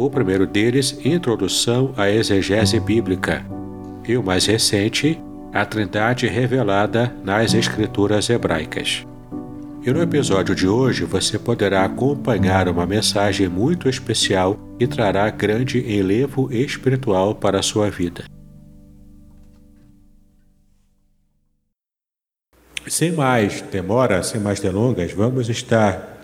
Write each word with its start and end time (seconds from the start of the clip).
o 0.00 0.08
primeiro 0.08 0.46
deles, 0.46 0.98
Introdução 1.04 1.92
à 1.94 2.10
Exegese 2.10 2.80
Bíblica, 2.80 3.44
e 4.08 4.16
o 4.16 4.22
mais 4.22 4.46
recente, 4.46 5.20
A 5.52 5.66
Trindade 5.66 6.26
Revelada 6.26 7.14
nas 7.22 7.52
Escrituras 7.52 8.30
Hebraicas. 8.30 9.06
E 9.84 9.90
no 9.90 10.00
episódio 10.00 10.54
de 10.54 10.66
hoje 10.66 11.04
você 11.04 11.38
poderá 11.38 11.84
acompanhar 11.84 12.66
uma 12.66 12.86
mensagem 12.86 13.46
muito 13.46 13.90
especial 13.90 14.58
e 14.78 14.86
trará 14.86 15.28
grande 15.28 15.78
enlevo 15.80 16.50
espiritual 16.50 17.34
para 17.34 17.58
a 17.58 17.62
sua 17.62 17.90
vida. 17.90 18.24
Sem 22.86 23.12
mais 23.12 23.60
demora, 23.60 24.22
sem 24.22 24.40
mais 24.40 24.60
delongas, 24.60 25.12
vamos 25.12 25.50
estar 25.50 26.22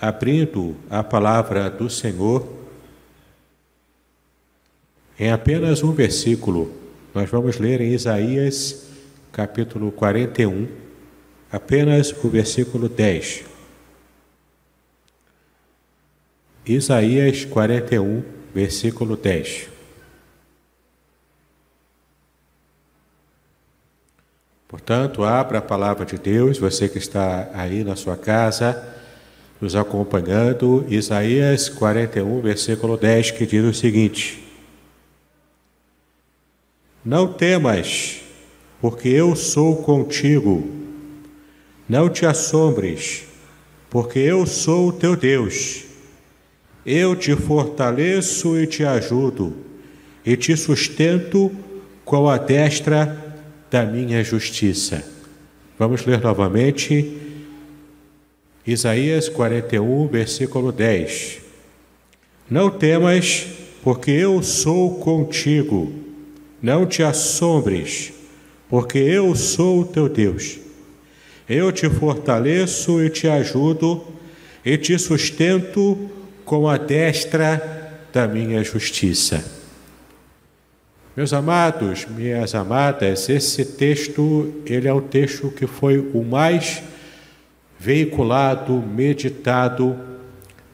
abrindo 0.00 0.76
a 0.88 1.02
palavra 1.02 1.68
do 1.68 1.90
Senhor 1.90 2.65
em 5.18 5.30
apenas 5.30 5.82
um 5.82 5.92
versículo, 5.92 6.70
nós 7.14 7.30
vamos 7.30 7.58
ler 7.58 7.80
em 7.80 7.92
Isaías, 7.92 8.86
capítulo 9.32 9.90
41, 9.90 10.68
apenas 11.50 12.12
o 12.22 12.28
versículo 12.28 12.88
10. 12.88 13.44
Isaías 16.66 17.44
41, 17.44 18.22
versículo 18.54 19.16
10. 19.16 19.68
Portanto, 24.68 25.24
abra 25.24 25.58
a 25.58 25.62
palavra 25.62 26.04
de 26.04 26.18
Deus, 26.18 26.58
você 26.58 26.88
que 26.88 26.98
está 26.98 27.48
aí 27.54 27.82
na 27.84 27.96
sua 27.96 28.16
casa, 28.16 28.94
nos 29.58 29.74
acompanhando, 29.74 30.84
Isaías 30.90 31.70
41, 31.70 32.42
versículo 32.42 32.96
10, 32.98 33.30
que 33.30 33.46
diz 33.46 33.64
o 33.64 33.72
seguinte: 33.72 34.45
não 37.06 37.32
temas, 37.32 38.20
porque 38.80 39.08
eu 39.08 39.36
sou 39.36 39.76
contigo. 39.76 40.68
Não 41.88 42.10
te 42.10 42.26
assombres, 42.26 43.22
porque 43.88 44.18
eu 44.18 44.44
sou 44.44 44.88
o 44.88 44.92
teu 44.92 45.14
Deus. 45.14 45.84
Eu 46.84 47.14
te 47.14 47.36
fortaleço 47.36 48.60
e 48.60 48.66
te 48.66 48.84
ajudo, 48.84 49.54
e 50.24 50.36
te 50.36 50.56
sustento 50.56 51.52
com 52.04 52.28
a 52.28 52.38
destra 52.38 53.36
da 53.70 53.86
minha 53.86 54.24
justiça. 54.24 55.04
Vamos 55.78 56.04
ler 56.04 56.20
novamente 56.20 57.18
Isaías 58.66 59.28
41, 59.28 60.08
versículo 60.08 60.72
10. 60.72 61.38
Não 62.50 62.68
temas, 62.68 63.46
porque 63.80 64.10
eu 64.10 64.42
sou 64.42 64.96
contigo. 64.98 66.05
Não 66.66 66.84
te 66.84 67.00
assombres, 67.00 68.12
porque 68.68 68.98
eu 68.98 69.36
sou 69.36 69.82
o 69.82 69.84
teu 69.84 70.08
Deus. 70.08 70.58
Eu 71.48 71.70
te 71.70 71.88
fortaleço 71.88 73.00
e 73.00 73.08
te 73.08 73.28
ajudo 73.28 74.04
e 74.64 74.76
te 74.76 74.98
sustento 74.98 76.10
com 76.44 76.68
a 76.68 76.76
destra 76.76 78.02
da 78.12 78.26
minha 78.26 78.64
justiça. 78.64 79.44
Meus 81.16 81.32
amados, 81.32 82.04
minhas 82.04 82.52
amadas, 82.52 83.28
esse 83.28 83.64
texto, 83.64 84.52
ele 84.66 84.88
é 84.88 84.92
o 84.92 85.00
texto 85.00 85.52
que 85.52 85.68
foi 85.68 86.00
o 86.00 86.24
mais 86.24 86.82
veiculado, 87.78 88.72
meditado 88.82 89.96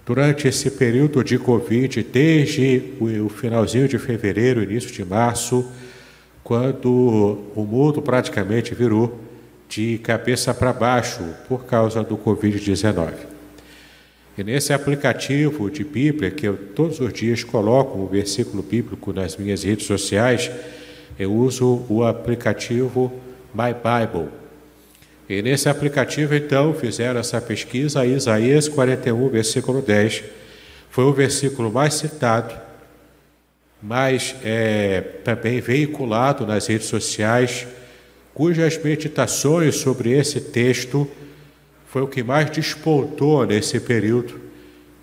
durante 0.07 0.49
esse 0.49 0.71
período 0.71 1.23
de 1.23 1.39
Covid, 1.39 2.03
desde 2.03 2.95
o 2.99 3.29
finalzinho 3.29 3.87
de 3.87 3.99
fevereiro, 3.99 4.63
início 4.63 4.91
de 4.91 5.05
março, 5.05 5.71
quando 6.43 7.39
o 7.55 7.65
mundo 7.65 8.03
praticamente 8.03 8.75
virou 8.75 9.19
de 9.69 9.99
cabeça 9.99 10.53
para 10.53 10.73
baixo 10.73 11.23
por 11.49 11.65
causa 11.65 12.03
do 12.03 12.17
Covid-19. 12.17 13.13
E 14.37 14.43
nesse 14.43 14.73
aplicativo 14.73 15.71
de 15.71 15.85
Bíblia, 15.85 16.31
que 16.31 16.47
eu 16.47 16.57
todos 16.57 17.01
os 17.01 17.13
dias 17.13 17.45
coloco 17.45 17.99
um 17.99 18.07
versículo 18.07 18.63
bíblico 18.63 19.13
nas 19.13 19.37
minhas 19.37 19.63
redes 19.63 19.87
sociais, 19.87 20.51
eu 21.19 21.33
uso 21.33 21.85
o 21.89 22.03
aplicativo 22.03 23.13
My 23.55 23.75
Bible. 23.75 24.29
E 25.29 25.41
nesse 25.43 25.69
aplicativo, 25.69 26.35
então, 26.35 26.75
fizeram 26.75 27.21
essa 27.21 27.41
pesquisa, 27.41 28.05
Isaías 28.05 28.69
41, 28.69 29.29
versículo 29.29 29.81
10, 29.81 30.25
foi 30.91 31.05
o 31.05 31.13
versículo 31.13 31.71
mais 31.71 31.95
citado, 31.95 32.55
mais 33.83 34.35
é, 34.45 35.01
também 35.25 35.61
veiculado 35.61 36.47
nas 36.47 36.67
redes 36.67 36.87
sociais, 36.87 37.67
cujas 38.33 38.81
meditações 38.83 39.77
sobre 39.77 40.13
esse 40.13 40.41
texto 40.41 41.09
foi 41.89 42.01
o 42.01 42.07
que 42.07 42.23
mais 42.23 42.49
despontou 42.49 43.45
nesse 43.45 43.79
período, 43.79 44.41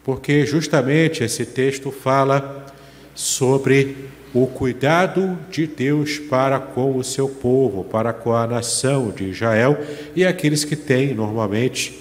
porque 0.03 0.45
justamente 0.45 1.23
esse 1.23 1.45
texto 1.45 1.91
fala 1.91 2.65
sobre 3.13 3.95
o 4.33 4.47
cuidado 4.47 5.37
de 5.51 5.67
Deus 5.67 6.17
para 6.17 6.59
com 6.59 6.95
o 6.95 7.03
seu 7.03 7.27
povo, 7.27 7.83
para 7.83 8.13
com 8.13 8.33
a 8.33 8.47
nação 8.47 9.11
de 9.11 9.25
Israel 9.25 9.77
e 10.15 10.25
aqueles 10.25 10.63
que 10.63 10.75
têm 10.75 11.13
normalmente 11.13 11.99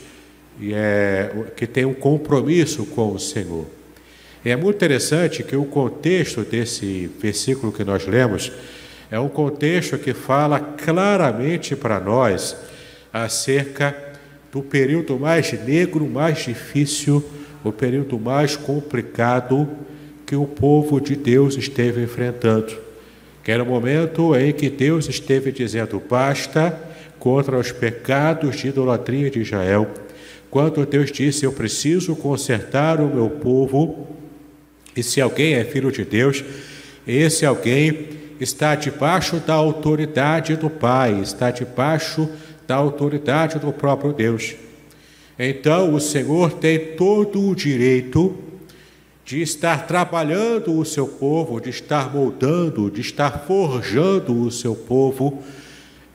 é, 0.73 1.31
que 1.57 1.67
têm 1.67 1.85
um 1.85 1.95
compromisso 1.95 2.87
com 2.87 3.13
o 3.13 3.19
Senhor. 3.19 3.78
É 4.45 4.55
muito 4.55 4.77
interessante 4.77 5.43
que 5.43 5.57
o 5.57 5.65
contexto 5.65 6.43
desse 6.43 7.11
versículo 7.21 7.73
que 7.73 7.85
nós 7.85 8.07
lemos 8.07 8.53
é 9.11 9.19
um 9.19 9.29
contexto 9.29 9.99
que 9.99 10.15
fala 10.15 10.61
claramente 10.61 11.75
para 11.75 11.99
nós 11.99 12.57
acerca 13.13 13.97
do 14.53 14.63
período 14.63 15.19
mais 15.19 15.53
negro, 15.65 16.07
mais 16.07 16.45
difícil, 16.45 17.25
o 17.65 17.73
período 17.73 18.19
mais 18.19 18.57
complicado 18.57 19.69
que 20.25 20.37
o 20.37 20.47
povo 20.47 21.01
de 21.01 21.17
Deus 21.17 21.57
esteve 21.57 22.03
enfrentando. 22.03 22.73
Que 23.43 23.51
era 23.51 23.63
o 23.63 23.67
momento 23.67 24.37
em 24.37 24.53
que 24.53 24.69
Deus 24.71 25.09
esteve 25.09 25.51
dizendo 25.51 26.01
basta 26.09 26.79
contra 27.19 27.59
os 27.59 27.73
pecados 27.73 28.57
de 28.57 28.69
idolatria 28.69 29.31
de 29.31 29.41
Israel. 29.41 29.89
Quando 30.51 30.85
Deus 30.87 31.11
disse: 31.11 31.45
Eu 31.45 31.53
preciso 31.53 32.15
consertar 32.15 33.01
o 33.01 33.07
meu 33.07 33.31
povo, 33.31 34.07
e 34.97 35.03
se 35.03 35.21
alguém 35.21 35.55
é 35.55 35.65
filho 35.65 35.93
de 35.93 36.05
Deus, 36.05 36.45
esse 37.07 37.47
alguém 37.47 38.09
está 38.41 38.75
debaixo 38.75 39.37
da 39.37 39.55
autoridade 39.55 40.57
do 40.57 40.69
Pai, 40.69 41.21
está 41.21 41.51
debaixo 41.51 42.29
da 42.67 42.77
autoridade 42.77 43.59
do 43.59 43.73
próprio 43.73 44.13
Deus. 44.13 44.55
Então 45.39 45.95
o 45.95 46.01
Senhor 46.01 46.53
tem 46.55 46.97
todo 46.97 47.49
o 47.49 47.55
direito 47.55 48.37
de 49.25 49.43
estar 49.43 49.87
trabalhando 49.87 50.79
o 50.79 50.85
seu 50.85 51.07
povo, 51.07 51.61
de 51.61 51.71
estar 51.71 52.13
moldando, 52.13 52.91
de 52.91 53.01
estar 53.01 53.45
forjando 53.47 54.41
o 54.43 54.51
seu 54.51 54.75
povo 54.75 55.43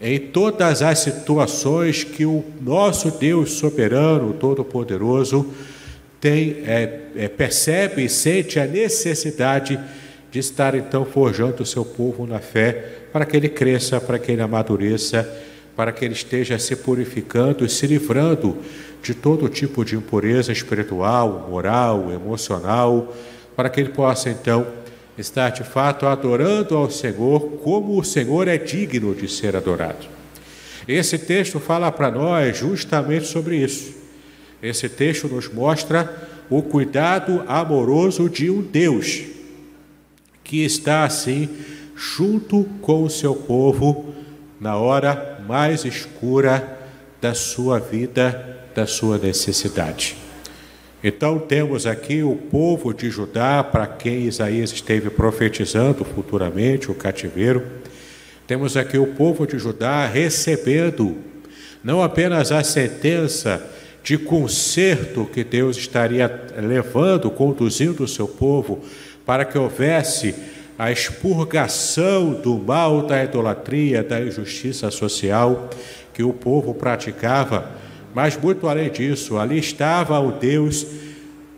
em 0.01 0.19
todas 0.19 0.81
as 0.81 0.99
situações 0.99 2.03
que 2.03 2.25
o 2.25 2.43
nosso 2.59 3.09
Deus 3.11 3.53
soberano, 3.53 4.33
todo-poderoso, 4.33 5.47
tem 6.23 6.63
é, 6.65 6.99
é, 7.17 7.27
percebe 7.27 8.05
e 8.05 8.07
sente 8.07 8.57
a 8.57 8.65
necessidade 8.65 9.77
de 10.31 10.39
estar 10.39 10.73
então 10.73 11.03
forjando 11.03 11.63
o 11.63 11.65
seu 11.65 11.83
povo 11.83 12.25
na 12.25 12.39
fé 12.39 12.91
para 13.11 13.25
que 13.25 13.35
ele 13.35 13.49
cresça, 13.49 13.99
para 13.99 14.17
que 14.17 14.31
ele 14.31 14.41
amadureça, 14.41 15.29
para 15.75 15.91
que 15.91 16.05
ele 16.05 16.13
esteja 16.13 16.57
se 16.57 16.77
purificando 16.77 17.65
e 17.65 17.69
se 17.69 17.85
livrando 17.85 18.57
de 19.01 19.13
todo 19.13 19.49
tipo 19.49 19.83
de 19.83 19.97
impureza 19.97 20.53
espiritual, 20.53 21.45
moral, 21.49 22.09
emocional, 22.09 23.13
para 23.53 23.69
que 23.69 23.81
ele 23.81 23.89
possa 23.89 24.29
então 24.29 24.65
estar 25.17 25.49
de 25.49 25.65
fato 25.65 26.07
adorando 26.07 26.77
ao 26.77 26.89
Senhor 26.89 27.57
como 27.61 27.99
o 27.99 28.03
Senhor 28.03 28.47
é 28.47 28.57
digno 28.57 29.13
de 29.13 29.27
ser 29.27 29.57
adorado. 29.57 30.07
Esse 30.87 31.17
texto 31.17 31.59
fala 31.59 31.91
para 31.91 32.09
nós 32.09 32.57
justamente 32.57 33.25
sobre 33.25 33.57
isso. 33.57 34.02
Esse 34.63 34.88
texto 34.88 35.27
nos 35.27 35.51
mostra 35.51 36.30
o 36.50 36.62
cuidado 36.62 37.44
amoroso 37.45 38.30
de 38.30 38.50
um 38.50 38.62
Deus 38.62 39.24
que 40.42 40.63
está 40.63 41.04
assim 41.04 41.50
junto 41.94 42.63
com 42.81 43.04
o 43.04 43.10
seu 43.10 43.36
povo 43.36 44.13
na 44.62 44.77
hora 44.77 45.44
mais 45.45 45.83
escura 45.83 46.80
da 47.19 47.33
sua 47.33 47.77
vida, 47.77 48.57
da 48.74 48.88
sua 48.88 49.18
necessidade. 49.18 50.15
Então 51.04 51.38
temos 51.39 51.86
aqui 51.86 52.24
o 52.24 52.33
povo 52.33 52.94
de 52.94 53.10
Judá, 53.10 53.62
para 53.62 53.86
quem 53.86 54.24
Isaías 54.24 54.71
esteve 54.71 55.10
profetizando 55.10 56.06
futuramente 56.06 56.89
o 56.89 56.95
cativeiro. 56.95 57.65
Temos 58.48 58.77
aqui 58.77 58.98
o 58.98 59.07
povo 59.07 59.45
de 59.45 59.60
Judá 59.60 60.07
recebendo 60.07 61.18
não 61.83 62.01
apenas 62.01 62.54
a 62.54 62.63
sentença 62.63 63.62
de 64.03 64.17
conserto 64.17 65.25
que 65.25 65.44
Deus 65.44 65.77
estaria 65.77 66.29
levando, 66.57 67.31
conduzindo 67.31 68.03
o 68.03 68.07
seu 68.07 68.27
povo, 68.27 68.81
para 69.25 69.45
que 69.45 69.57
houvesse 69.57 70.35
a 70.77 70.91
expurgação 70.91 72.33
do 72.33 72.57
mal, 72.57 73.03
da 73.03 73.23
idolatria, 73.23 74.03
da 74.03 74.19
injustiça 74.19 74.91
social 74.91 75.69
que 76.13 76.21
o 76.21 76.33
povo 76.33 76.73
praticava, 76.73 77.71
mas 78.13 78.38
muito 78.38 78.67
além 78.67 78.91
disso, 78.91 79.38
ali 79.38 79.57
estava 79.57 80.19
o 80.19 80.33
Deus 80.33 80.85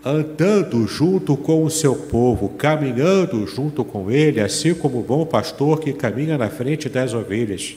andando 0.04 0.88
junto 0.88 1.36
com 1.36 1.64
o 1.64 1.70
seu 1.70 1.96
povo, 1.96 2.50
caminhando 2.50 3.48
junto 3.48 3.84
com 3.84 4.12
ele, 4.12 4.40
assim 4.40 4.76
como 4.76 5.00
o 5.00 5.04
bom 5.04 5.26
pastor 5.26 5.80
que 5.80 5.92
caminha 5.92 6.38
na 6.38 6.48
frente 6.48 6.88
das 6.88 7.14
ovelhas. 7.14 7.76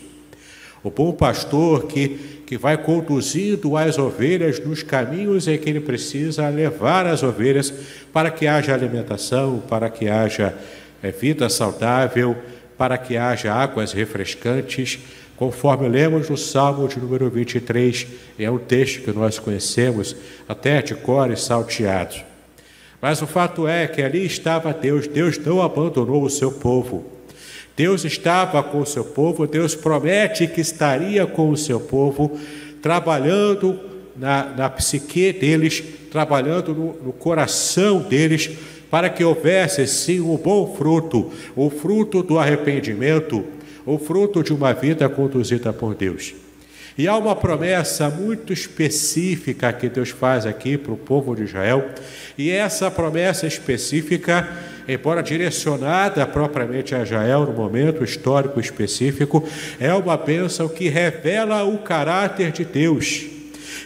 O 0.84 0.90
bom 0.90 1.12
pastor 1.12 1.86
que 1.86 2.37
que 2.48 2.56
vai 2.56 2.78
conduzindo 2.78 3.76
as 3.76 3.98
ovelhas 3.98 4.58
nos 4.58 4.82
caminhos 4.82 5.46
em 5.46 5.58
que 5.58 5.68
ele 5.68 5.80
precisa 5.80 6.48
levar 6.48 7.04
as 7.04 7.22
ovelhas 7.22 7.70
para 8.10 8.30
que 8.30 8.46
haja 8.46 8.72
alimentação, 8.72 9.62
para 9.68 9.90
que 9.90 10.08
haja 10.08 10.56
é, 11.02 11.10
vida 11.10 11.46
saudável, 11.50 12.34
para 12.78 12.96
que 12.96 13.18
haja 13.18 13.52
águas 13.52 13.92
refrescantes, 13.92 14.98
conforme 15.36 15.90
lemos 15.90 16.30
no 16.30 16.38
Salmo 16.38 16.88
de 16.88 16.98
número 16.98 17.28
23, 17.28 18.06
é 18.38 18.50
um 18.50 18.56
texto 18.56 19.02
que 19.02 19.12
nós 19.12 19.38
conhecemos 19.38 20.16
até 20.48 20.80
de 20.80 20.94
cor 20.94 21.30
e 21.30 21.36
salteado. 21.36 22.14
Mas 22.98 23.20
o 23.20 23.26
fato 23.26 23.68
é 23.68 23.86
que 23.86 24.00
ali 24.00 24.24
estava 24.24 24.72
Deus, 24.72 25.06
Deus 25.06 25.36
não 25.36 25.60
abandonou 25.60 26.22
o 26.22 26.30
seu 26.30 26.50
povo. 26.50 27.17
Deus 27.78 28.04
estava 28.04 28.60
com 28.60 28.80
o 28.80 28.86
seu 28.86 29.04
povo, 29.04 29.46
Deus 29.46 29.76
promete 29.76 30.48
que 30.48 30.60
estaria 30.60 31.24
com 31.28 31.48
o 31.48 31.56
seu 31.56 31.78
povo, 31.78 32.36
trabalhando 32.82 33.78
na, 34.16 34.46
na 34.46 34.68
psique 34.68 35.32
deles, 35.32 35.80
trabalhando 36.10 36.74
no, 36.74 36.92
no 37.04 37.12
coração 37.12 38.00
deles, 38.00 38.50
para 38.90 39.08
que 39.08 39.22
houvesse 39.22 39.86
sim 39.86 40.18
um 40.20 40.36
bom 40.36 40.74
fruto, 40.76 41.30
o 41.54 41.70
fruto 41.70 42.20
do 42.20 42.36
arrependimento, 42.36 43.44
o 43.86 43.96
fruto 43.96 44.42
de 44.42 44.52
uma 44.52 44.72
vida 44.72 45.08
conduzida 45.08 45.72
por 45.72 45.94
Deus. 45.94 46.34
E 46.96 47.06
há 47.06 47.16
uma 47.16 47.36
promessa 47.36 48.10
muito 48.10 48.52
específica 48.52 49.72
que 49.72 49.88
Deus 49.88 50.08
faz 50.08 50.46
aqui 50.46 50.76
para 50.76 50.92
o 50.92 50.96
povo 50.96 51.36
de 51.36 51.44
Israel, 51.44 51.90
e 52.36 52.50
essa 52.50 52.90
promessa 52.90 53.46
específica 53.46 54.48
embora 54.88 55.22
direcionada 55.22 56.26
propriamente 56.26 56.94
a 56.94 57.02
Israel 57.02 57.44
no 57.44 57.52
momento 57.52 58.02
histórico 58.02 58.58
específico, 58.58 59.46
é 59.78 59.92
uma 59.92 60.16
bênção 60.16 60.66
que 60.66 60.88
revela 60.88 61.62
o 61.62 61.78
caráter 61.78 62.50
de 62.50 62.64
Deus. 62.64 63.26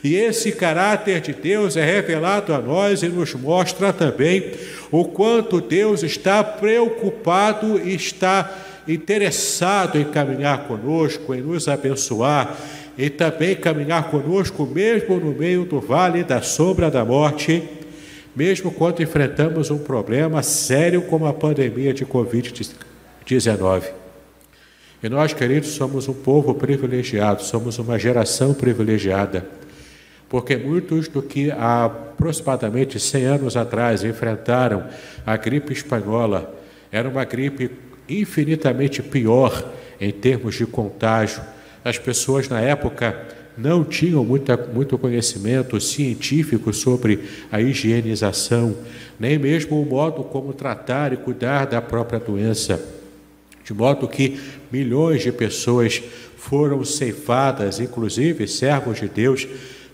E 0.05 0.15
esse 0.15 0.53
caráter 0.53 1.21
de 1.21 1.33
Deus 1.33 1.77
é 1.77 1.85
revelado 1.85 2.55
a 2.55 2.61
nós 2.61 3.03
e 3.03 3.09
nos 3.09 3.35
mostra 3.35 3.93
também 3.93 4.53
o 4.91 5.05
quanto 5.05 5.61
Deus 5.61 6.05
está 6.05 6.43
preocupado 6.45 7.81
e 7.85 7.95
está 7.95 8.51
interessado 8.87 9.99
em 9.99 10.05
caminhar 10.05 10.65
conosco, 10.65 11.35
em 11.35 11.41
nos 11.41 11.69
abençoar 11.69 12.57
e 12.97 13.09
também 13.09 13.57
caminhar 13.57 14.11
conosco, 14.11 14.67
mesmo 14.67 15.17
no 15.17 15.33
meio 15.33 15.65
do 15.65 15.81
vale 15.81 16.23
da 16.23 16.43
sombra 16.43 16.91
da 16.91 17.05
morte 17.05 17.63
mesmo 18.35 18.71
quando 18.71 19.03
enfrentamos 19.03 19.71
um 19.71 19.79
problema 19.79 20.43
sério 20.43 21.03
como 21.03 21.27
a 21.27 21.33
pandemia 21.33 21.93
de 21.93 22.07
Covid-19. 22.07 23.85
E 25.03 25.09
nós, 25.09 25.33
queridos, 25.33 25.71
somos 25.71 26.09
um 26.09 26.15
povo 26.15 26.55
privilegiado, 26.55 27.43
somos 27.43 27.79
uma 27.79 27.99
geração 27.99 28.55
privilegiada, 28.55 29.47
porque 30.29 30.57
muitos 30.57 31.09
do 31.09 31.21
que 31.21 31.51
há 31.51 31.85
aproximadamente 31.85 33.01
100 33.01 33.25
anos 33.25 33.57
atrás 33.57 34.05
enfrentaram 34.05 34.87
a 35.27 35.37
gripe 35.37 35.73
espanhola, 35.73 36.55
era 36.91 37.09
uma 37.09 37.25
gripe 37.25 37.71
infinitamente 38.09 39.03
pior 39.03 39.73
em 40.01 40.11
termos 40.11 40.55
de 40.55 40.67
contágio. 40.67 41.43
As 41.85 41.99
pessoas 41.99 42.49
na 42.49 42.61
época 42.61 43.27
não 43.57 43.85
tinham 43.85 44.25
muita, 44.25 44.57
muito 44.57 44.97
conhecimento 44.97 45.81
científico 45.81 46.73
sobre 46.73 47.21
a 47.51 47.61
higienização, 47.61 48.75
nem 49.19 49.39
mesmo 49.39 49.81
o 49.81 49.87
modo 49.87 50.25
como 50.25 50.53
tratar 50.53 51.13
e 51.13 51.17
cuidar 51.17 51.67
da 51.67 51.81
própria 51.83 52.19
doença. 52.19 52.83
De 53.65 53.73
modo 53.73 54.09
que 54.09 54.41
milhões 54.71 55.23
de 55.23 55.31
pessoas 55.31 56.03
foram 56.37 56.85
ceifadas, 56.85 57.79
inclusive 57.79 58.49
servos 58.49 58.99
de 58.99 59.09
Deus, 59.09 59.47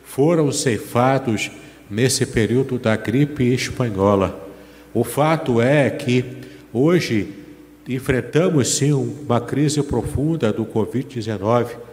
foram 0.04 0.50
ceifados 0.50 1.50
nesse 1.90 2.24
período 2.26 2.78
da 2.78 2.96
gripe 2.96 3.44
espanhola. 3.44 4.48
O 4.94 5.04
fato 5.04 5.60
é 5.60 5.90
que 5.90 6.24
hoje 6.72 7.28
enfrentamos 7.88 8.68
sim 8.68 8.92
uma 8.92 9.40
crise 9.40 9.82
profunda 9.82 10.52
do 10.52 10.64
Covid-19 10.64 11.87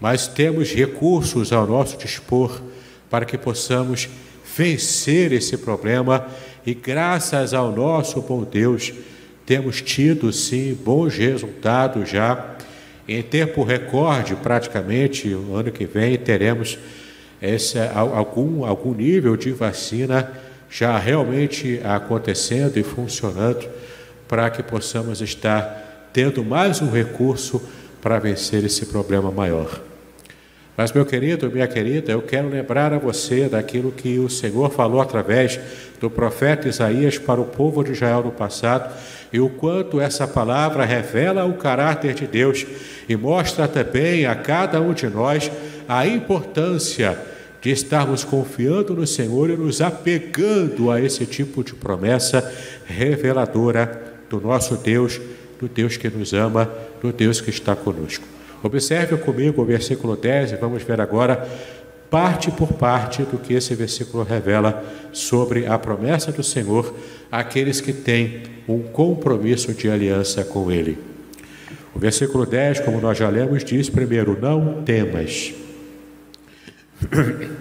mas 0.00 0.26
temos 0.26 0.72
recursos 0.72 1.52
ao 1.52 1.66
nosso 1.66 1.96
dispor 1.96 2.60
para 3.08 3.24
que 3.24 3.38
possamos 3.38 4.08
vencer 4.56 5.32
esse 5.32 5.56
problema 5.56 6.26
e, 6.64 6.74
graças 6.74 7.54
ao 7.54 7.70
nosso 7.70 8.20
bom 8.20 8.42
Deus, 8.42 8.92
temos 9.44 9.80
tido 9.80 10.32
sim 10.32 10.74
bons 10.74 11.16
resultados 11.16 12.08
já. 12.10 12.56
Em 13.08 13.22
tempo 13.22 13.62
recorde, 13.62 14.34
praticamente, 14.34 15.32
o 15.32 15.54
ano 15.54 15.70
que 15.70 15.86
vem 15.86 16.16
teremos 16.18 16.76
esse, 17.40 17.78
algum, 17.94 18.64
algum 18.64 18.92
nível 18.92 19.36
de 19.36 19.52
vacina 19.52 20.32
já 20.68 20.98
realmente 20.98 21.80
acontecendo 21.84 22.76
e 22.76 22.82
funcionando 22.82 23.68
para 24.26 24.50
que 24.50 24.62
possamos 24.62 25.20
estar 25.20 26.10
tendo 26.12 26.44
mais 26.44 26.82
um 26.82 26.90
recurso 26.90 27.62
para 28.00 28.18
vencer 28.18 28.64
esse 28.64 28.86
problema 28.86 29.30
maior. 29.30 29.80
Mas, 30.76 30.92
meu 30.92 31.06
querido, 31.06 31.50
minha 31.50 31.66
querida, 31.66 32.12
eu 32.12 32.20
quero 32.20 32.50
lembrar 32.50 32.92
a 32.92 32.98
você 32.98 33.48
daquilo 33.48 33.90
que 33.90 34.18
o 34.18 34.28
Senhor 34.28 34.70
falou 34.70 35.00
através 35.00 35.58
do 35.98 36.10
profeta 36.10 36.68
Isaías 36.68 37.16
para 37.16 37.40
o 37.40 37.46
povo 37.46 37.82
de 37.82 37.92
Israel 37.92 38.22
no 38.22 38.30
passado 38.30 38.92
e 39.32 39.40
o 39.40 39.48
quanto 39.48 40.00
essa 40.00 40.28
palavra 40.28 40.84
revela 40.84 41.46
o 41.46 41.54
caráter 41.54 42.12
de 42.12 42.26
Deus 42.26 42.66
e 43.08 43.16
mostra 43.16 43.66
também 43.66 44.26
a 44.26 44.34
cada 44.34 44.80
um 44.80 44.92
de 44.92 45.08
nós 45.08 45.50
a 45.88 46.06
importância 46.06 47.18
de 47.62 47.70
estarmos 47.70 48.22
confiando 48.22 48.94
no 48.94 49.06
Senhor 49.06 49.48
e 49.48 49.56
nos 49.56 49.80
apegando 49.80 50.90
a 50.90 51.00
esse 51.00 51.24
tipo 51.24 51.64
de 51.64 51.74
promessa 51.74 52.52
reveladora 52.84 54.02
do 54.28 54.40
nosso 54.40 54.76
Deus, 54.76 55.18
do 55.58 55.68
Deus 55.68 55.96
que 55.96 56.08
nos 56.08 56.32
ama, 56.34 56.70
do 57.00 57.12
Deus 57.12 57.40
que 57.40 57.50
está 57.50 57.74
conosco. 57.76 58.24
Observe 58.62 59.16
comigo 59.18 59.62
o 59.62 59.64
versículo 59.64 60.16
10 60.16 60.52
e 60.52 60.56
vamos 60.56 60.82
ver 60.82 61.00
agora, 61.00 61.48
parte 62.10 62.50
por 62.50 62.72
parte, 62.72 63.22
do 63.22 63.38
que 63.38 63.54
esse 63.54 63.74
versículo 63.74 64.24
revela 64.24 64.84
sobre 65.12 65.66
a 65.66 65.78
promessa 65.78 66.32
do 66.32 66.42
Senhor 66.42 66.94
àqueles 67.30 67.80
que 67.80 67.92
têm 67.92 68.42
um 68.68 68.82
compromisso 68.82 69.72
de 69.72 69.88
aliança 69.88 70.44
com 70.44 70.70
Ele. 70.70 70.98
O 71.94 71.98
versículo 71.98 72.44
10, 72.44 72.80
como 72.80 73.00
nós 73.00 73.16
já 73.16 73.28
lemos, 73.28 73.64
diz 73.64 73.88
primeiro: 73.88 74.36
Não 74.40 74.82
temas. 74.82 75.54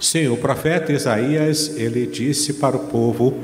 Sim, 0.00 0.28
o 0.28 0.36
profeta 0.36 0.92
Isaías, 0.92 1.76
ele 1.76 2.06
disse 2.06 2.54
para 2.54 2.76
o 2.76 2.86
povo 2.86 3.42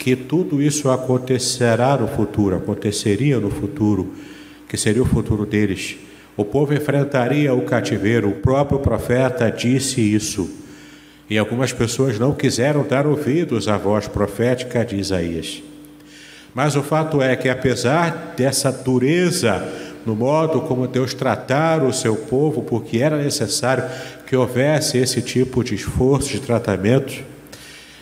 que 0.00 0.16
tudo 0.16 0.62
isso 0.62 0.88
acontecerá 0.88 1.94
no 1.94 2.08
futuro, 2.08 2.56
aconteceria 2.56 3.38
no 3.38 3.50
futuro 3.50 4.14
que 4.66 4.78
seria 4.78 5.02
o 5.02 5.06
futuro 5.06 5.44
deles. 5.44 5.98
o 6.36 6.44
povo 6.44 6.72
enfrentaria 6.72 7.52
o 7.52 7.62
cativeiro. 7.62 8.30
O 8.30 8.36
próprio 8.36 8.78
profeta 8.78 9.50
disse 9.50 10.00
isso. 10.00 10.48
E 11.28 11.36
algumas 11.36 11.70
pessoas 11.70 12.18
não 12.18 12.32
quiseram 12.32 12.82
dar 12.82 13.06
ouvidos 13.06 13.68
à 13.68 13.76
voz 13.76 14.08
profética 14.08 14.82
de 14.82 14.96
Isaías. 14.96 15.62
Mas 16.54 16.76
o 16.76 16.82
fato 16.82 17.20
é 17.20 17.36
que, 17.36 17.48
apesar 17.50 18.32
dessa 18.38 18.72
dureza 18.72 19.68
no 20.06 20.16
modo 20.16 20.62
como 20.62 20.88
Deus 20.88 21.12
tratara 21.12 21.84
o 21.84 21.92
seu 21.92 22.16
povo, 22.16 22.62
porque 22.62 22.98
era 22.98 23.22
necessário 23.22 23.84
que 24.26 24.34
houvesse 24.34 24.96
esse 24.96 25.20
tipo 25.20 25.62
de 25.62 25.74
esforço, 25.74 26.30
de 26.30 26.40
tratamento, 26.40 27.22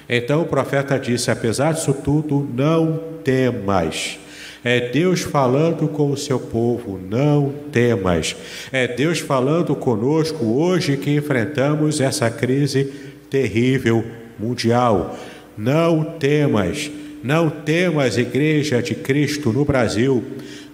então 0.09 0.43
o 0.43 0.47
profeta 0.47 0.99
disse: 0.99 1.31
apesar 1.31 1.75
disso 1.75 1.93
tudo, 1.93 2.49
não 2.55 3.00
temas. 3.23 4.19
É 4.65 4.88
Deus 4.88 5.21
falando 5.21 5.87
com 5.87 6.11
o 6.11 6.17
seu 6.17 6.41
povo, 6.41 6.99
não 6.99 7.55
temas. 7.71 8.35
É 8.73 8.88
Deus 8.88 9.21
falando 9.21 9.75
conosco 9.77 10.45
hoje 10.45 10.97
que 10.97 11.15
enfrentamos 11.15 12.00
essa 12.00 12.29
crise 12.29 12.93
terrível 13.31 14.05
mundial. 14.38 15.17
Não 15.57 16.03
temas. 16.03 16.91
Não 17.23 17.50
temas, 17.50 18.17
Igreja 18.17 18.83
de 18.83 18.95
Cristo 18.95 19.53
no 19.53 19.65
Brasil. 19.65 20.25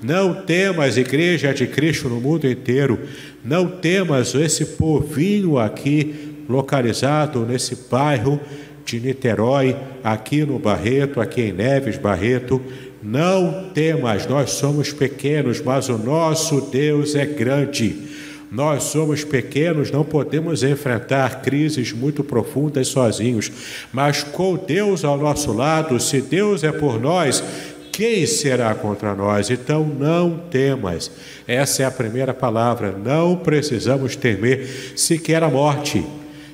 Não 0.03 0.35
temas, 0.35 0.97
Igreja 0.97 1.53
de 1.53 1.67
Cristo 1.67 2.09
no 2.09 2.21
mundo 2.21 2.49
inteiro. 2.49 2.99
Não 3.45 3.67
temas 3.67 4.35
esse 4.35 4.65
povinho 4.65 5.59
aqui 5.59 6.35
localizado 6.49 7.47
nesse 7.47 7.77
bairro 7.91 8.41
de 8.85 9.01
Niterói, 9.01 9.77
aqui 10.03 10.45
no 10.45 10.59
Barreto, 10.59 11.21
aqui 11.21 11.43
em 11.43 11.53
Neves 11.53 11.97
Barreto. 11.97 12.61
Não 13.03 13.71
temas, 13.75 14.27
nós 14.27 14.53
somos 14.53 14.93
pequenos, 14.93 15.61
mas 15.61 15.89
o 15.89 15.99
nosso 15.99 16.61
Deus 16.71 17.15
é 17.15 17.27
grande. 17.27 18.15
Nós 18.51 18.85
somos 18.85 19.25
pequenos, 19.25 19.91
não 19.91 20.05
podemos 20.05 20.63
enfrentar 20.63 21.43
crises 21.43 21.93
muito 21.93 22.23
profundas 22.23 22.87
sozinhos, 22.87 23.51
mas 23.93 24.23
com 24.23 24.57
Deus 24.57 25.05
ao 25.05 25.19
nosso 25.19 25.53
lado, 25.53 25.99
se 25.99 26.21
Deus 26.21 26.63
é 26.63 26.71
por 26.71 27.01
nós, 27.01 27.43
quem 27.91 28.27
será 28.27 28.75
contra 28.75 29.15
nós? 29.15 29.51
Então 29.51 29.85
não 29.85 30.39
temas. 30.51 31.11
Essa 31.47 31.85
é 31.85 31.87
a 31.87 31.91
primeira 31.91 32.35
palavra. 32.35 32.91
Não 32.93 33.37
precisamos 33.37 34.17
temer 34.17 34.93
sequer 34.97 35.43
a 35.45 35.49
morte. 35.49 36.05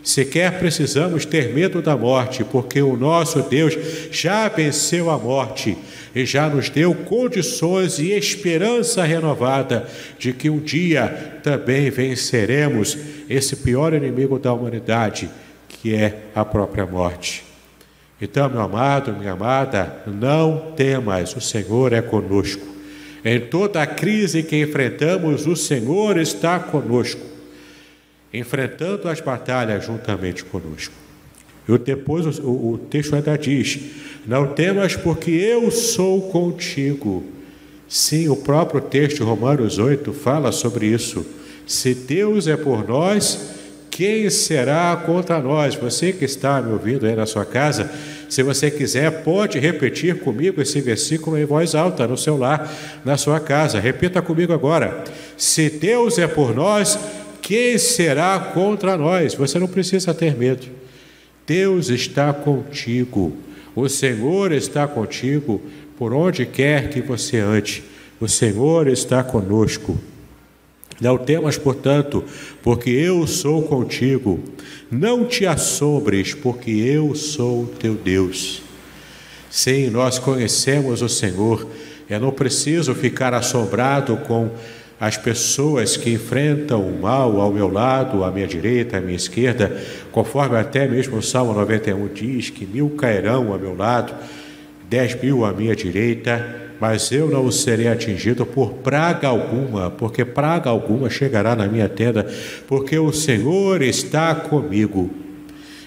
Sequer 0.02 0.58
precisamos 0.58 1.24
ter 1.26 1.52
medo 1.52 1.82
da 1.82 1.96
morte, 1.96 2.42
porque 2.42 2.80
o 2.80 2.96
nosso 2.96 3.42
Deus 3.42 3.76
já 4.10 4.48
venceu 4.48 5.10
a 5.10 5.18
morte 5.18 5.76
e 6.14 6.24
já 6.24 6.48
nos 6.48 6.68
deu 6.70 6.94
condições 6.94 7.98
e 7.98 8.10
esperança 8.12 9.04
renovada 9.04 9.86
de 10.18 10.32
que 10.32 10.48
um 10.48 10.58
dia 10.58 11.40
também 11.42 11.90
venceremos 11.90 12.96
esse 13.28 13.56
pior 13.56 13.92
inimigo 13.92 14.38
da 14.38 14.52
humanidade, 14.52 15.30
que 15.68 15.94
é 15.94 16.22
a 16.34 16.44
própria 16.44 16.86
morte. 16.86 17.44
Então, 18.20 18.50
meu 18.50 18.60
amado, 18.60 19.12
minha 19.12 19.32
amada, 19.32 20.02
não 20.06 20.72
temas, 20.76 21.34
o 21.34 21.40
Senhor 21.40 21.92
é 21.92 22.02
conosco. 22.02 22.66
Em 23.24 23.40
toda 23.40 23.82
a 23.82 23.86
crise 23.86 24.42
que 24.42 24.60
enfrentamos, 24.60 25.46
o 25.46 25.54
Senhor 25.54 26.18
está 26.18 26.58
conosco, 26.58 27.20
enfrentando 28.32 29.08
as 29.08 29.20
batalhas 29.20 29.84
juntamente 29.84 30.44
conosco. 30.44 30.94
E 31.68 31.78
depois 31.78 32.38
o, 32.38 32.48
o, 32.50 32.78
texto 32.78 33.14
ainda 33.14 33.36
diz: 33.36 33.78
Não 34.26 34.48
temas, 34.48 34.96
porque 34.96 35.30
eu 35.30 35.70
sou 35.70 36.22
contigo. 36.30 37.24
Sim, 37.88 38.28
o 38.28 38.36
próprio 38.36 38.80
texto, 38.80 39.24
Romanos 39.24 39.78
8, 39.78 40.12
fala 40.12 40.52
sobre 40.52 40.86
isso. 40.86 41.26
Se 41.66 41.94
Deus 41.94 42.46
é 42.46 42.56
por 42.56 42.86
nós, 42.86 43.50
quem 43.90 44.30
será 44.30 44.96
contra 45.04 45.40
nós? 45.40 45.74
Você 45.74 46.12
que 46.12 46.24
está 46.24 46.62
me 46.62 46.72
ouvindo 46.72 47.06
aí 47.06 47.14
na 47.14 47.26
sua 47.26 47.44
casa, 47.44 47.90
se 48.28 48.42
você 48.42 48.70
quiser, 48.70 49.22
pode 49.24 49.58
repetir 49.58 50.20
comigo 50.20 50.62
esse 50.62 50.80
versículo 50.80 51.36
em 51.36 51.44
voz 51.44 51.74
alta 51.74 52.06
no 52.06 52.16
seu 52.16 52.36
lar, 52.36 52.72
na 53.04 53.16
sua 53.16 53.40
casa. 53.40 53.80
Repita 53.80 54.22
comigo 54.22 54.52
agora. 54.52 55.04
Se 55.36 55.68
Deus 55.68 56.18
é 56.18 56.28
por 56.28 56.54
nós, 56.54 56.98
quem 57.42 57.78
será 57.78 58.38
contra 58.38 58.96
nós? 58.96 59.34
Você 59.34 59.58
não 59.58 59.66
precisa 59.66 60.14
ter 60.14 60.36
medo. 60.36 60.66
Deus 61.46 61.88
está 61.88 62.32
contigo. 62.32 63.36
O 63.74 63.88
Senhor 63.88 64.52
está 64.52 64.86
contigo 64.86 65.60
por 65.96 66.12
onde 66.12 66.46
quer 66.46 66.90
que 66.90 67.00
você 67.00 67.38
ande. 67.38 67.82
O 68.20 68.28
Senhor 68.28 68.86
está 68.88 69.24
conosco. 69.24 69.98
Não 71.00 71.16
temas, 71.16 71.56
portanto, 71.56 72.22
porque 72.62 72.90
eu 72.90 73.26
sou 73.26 73.62
contigo. 73.62 74.38
Não 74.90 75.24
te 75.24 75.46
assombres, 75.46 76.34
porque 76.34 76.70
eu 76.70 77.14
sou 77.14 77.66
teu 77.78 77.94
Deus. 77.94 78.62
Sim, 79.50 79.88
nós 79.88 80.18
conhecemos 80.18 81.00
o 81.00 81.08
Senhor. 81.08 81.66
Eu 82.08 82.20
não 82.20 82.30
preciso 82.30 82.94
ficar 82.94 83.32
assombrado 83.32 84.16
com 84.18 84.50
as 85.00 85.16
pessoas 85.16 85.96
que 85.96 86.10
enfrentam 86.12 86.82
o 86.82 87.00
mal 87.00 87.40
ao 87.40 87.50
meu 87.50 87.72
lado, 87.72 88.22
à 88.22 88.30
minha 88.30 88.46
direita, 88.46 88.98
à 88.98 89.00
minha 89.00 89.16
esquerda, 89.16 89.74
conforme 90.12 90.58
até 90.58 90.86
mesmo 90.86 91.16
o 91.16 91.22
Salmo 91.22 91.54
91 91.54 92.06
diz 92.08 92.50
que 92.50 92.66
mil 92.66 92.90
cairão 92.90 93.50
ao 93.50 93.58
meu 93.58 93.74
lado, 93.74 94.12
dez 94.90 95.18
mil 95.18 95.42
à 95.46 95.54
minha 95.54 95.74
direita, 95.74 96.68
mas 96.78 97.10
eu 97.12 97.30
não 97.30 97.50
serei 97.50 97.88
atingido 97.88 98.44
por 98.44 98.74
praga 98.74 99.28
alguma, 99.28 99.90
porque 99.90 100.22
praga 100.22 100.68
alguma 100.68 101.08
chegará 101.08 101.56
na 101.56 101.66
minha 101.66 101.88
tenda, 101.88 102.30
porque 102.68 102.98
o 102.98 103.10
Senhor 103.10 103.80
está 103.80 104.34
comigo. 104.34 105.10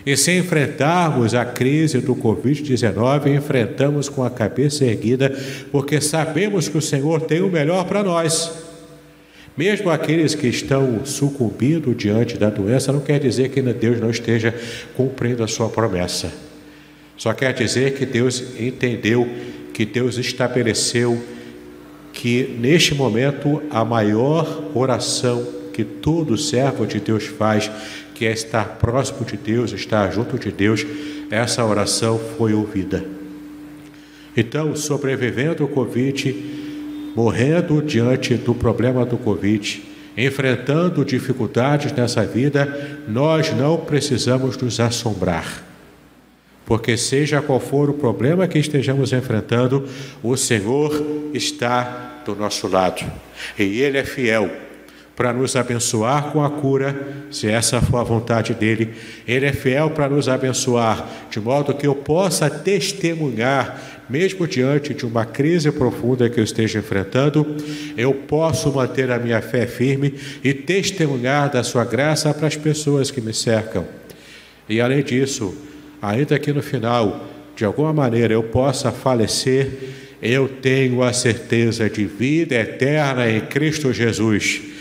E 0.04 0.18
se 0.18 0.36
enfrentarmos 0.36 1.36
a 1.36 1.46
crise 1.46 2.00
do 2.00 2.16
Covid-19, 2.16 3.36
enfrentamos 3.36 4.10
com 4.10 4.24
a 4.24 4.30
cabeça 4.30 4.84
erguida, 4.84 5.32
porque 5.72 6.02
sabemos 6.02 6.68
que 6.68 6.78
o 6.78 6.82
Senhor 6.82 7.22
tem 7.22 7.42
o 7.42 7.50
melhor 7.50 7.86
para 7.86 8.04
nós. 8.04 8.73
Mesmo 9.56 9.92
aqueles 9.92 10.34
que 10.34 10.48
estão 10.48 11.06
sucumbindo 11.06 11.94
diante 11.94 12.38
da 12.38 12.50
doença, 12.50 12.92
não 12.92 13.00
quer 13.00 13.20
dizer 13.20 13.50
que 13.50 13.62
Deus 13.62 14.00
não 14.00 14.10
esteja 14.10 14.54
cumprindo 14.96 15.44
a 15.44 15.48
sua 15.48 15.70
promessa. 15.70 16.32
Só 17.16 17.34
quer 17.34 17.54
dizer 17.54 17.94
que 17.94 18.06
Deus 18.06 18.44
entendeu, 18.60 19.28
que 19.72 19.86
Deus 19.86 20.18
estabeleceu 20.18 21.22
que 22.12 22.56
neste 22.60 22.96
momento 22.96 23.62
a 23.70 23.84
maior 23.84 24.72
oração 24.74 25.46
que 25.74 25.84
todo 25.84 26.38
servo 26.38 26.86
de 26.86 27.00
Deus 27.00 27.26
faz, 27.26 27.70
que 28.14 28.26
é 28.26 28.32
estar 28.32 28.78
próximo 28.78 29.26
de 29.26 29.36
Deus, 29.36 29.72
estar 29.72 30.12
junto 30.12 30.38
de 30.38 30.52
Deus, 30.52 30.86
essa 31.32 31.66
oração 31.66 32.20
foi 32.38 32.54
ouvida. 32.54 33.04
Então, 34.38 34.76
sobrevivendo 34.76 35.64
o 35.64 35.68
Covid, 35.68 36.63
morrendo 37.16 37.82
diante 37.82 38.36
do 38.36 38.54
problema 38.54 39.06
do 39.06 39.18
Covid, 39.18 39.84
enfrentando 40.18 41.04
dificuldades 41.04 41.92
nessa 41.92 42.26
vida, 42.26 43.02
nós 43.08 43.52
não 43.54 43.78
precisamos 43.78 44.58
nos 44.58 44.80
assombrar. 44.80 45.64
Porque, 46.66 46.96
seja 46.96 47.42
qual 47.42 47.60
for 47.60 47.90
o 47.90 47.94
problema 47.94 48.48
que 48.48 48.58
estejamos 48.58 49.12
enfrentando, 49.12 49.88
o 50.22 50.38
Senhor 50.38 51.32
está 51.34 52.22
do 52.26 52.36
nosso 52.36 52.68
lado. 52.68 53.04
E 53.60 53.82
Ele 53.82 53.98
é 53.98 54.04
fiel 54.04 54.50
para 55.16 55.32
nos 55.32 55.56
abençoar 55.56 56.32
com 56.32 56.44
a 56.44 56.50
cura, 56.50 56.96
se 57.30 57.48
essa 57.48 57.80
for 57.80 57.98
a 57.98 58.04
vontade 58.04 58.54
dele. 58.54 58.94
Ele 59.28 59.46
é 59.46 59.54
fiel 59.54 59.92
para 59.92 60.10
nos 60.10 60.28
abençoar, 60.28 61.08
de 61.30 61.40
modo 61.40 61.74
que 61.74 61.86
eu 61.86 61.94
possa 61.94 62.50
testemunhar, 62.50 64.04
mesmo 64.10 64.48
diante 64.48 64.94
de 64.94 65.06
uma 65.06 65.26
crise 65.26 65.72
profunda 65.72 66.30
que 66.30 66.40
eu 66.40 66.44
esteja 66.44 66.80
enfrentando, 66.80 67.56
eu 67.96 68.14
posso 68.14 68.72
manter 68.72 69.12
a 69.12 69.20
minha 69.20 69.42
fé 69.42 69.68
firme 69.68 70.16
e 70.44 70.54
testemunhar 70.54 71.50
da 71.50 71.64
sua 71.64 71.86
graça 71.86 72.34
para 72.34 72.48
as 72.48 72.56
pessoas 72.56 73.12
que 73.12 73.22
me 73.22 73.34
cercam. 73.34 73.86
E 74.68 74.82
além 74.82 75.04
disso, 75.04 75.56
ainda 76.02 76.40
que 76.40 76.52
no 76.52 76.62
final, 76.62 77.28
de 77.56 77.66
alguma 77.66 77.94
maneira, 77.94 78.34
eu 78.34 78.44
possa 78.44 78.92
falecer, 78.92 79.70
eu 80.22 80.48
tenho 80.48 81.04
a 81.04 81.14
certeza 81.14 81.90
de 81.90 82.06
vida 82.06 82.56
eterna 82.56 83.30
em 83.30 83.42
Cristo 83.42 83.94
Jesus 83.94 84.73